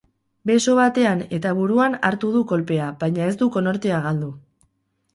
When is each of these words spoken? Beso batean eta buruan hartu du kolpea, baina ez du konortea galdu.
Beso 0.51 0.77
batean 0.79 1.21
eta 1.39 1.51
buruan 1.59 1.99
hartu 2.09 2.33
du 2.39 2.43
kolpea, 2.55 2.91
baina 3.05 3.31
ez 3.35 3.39
du 3.45 3.53
konortea 3.59 4.05
galdu. 4.11 4.37